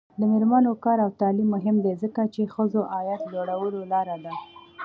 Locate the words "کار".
0.85-0.97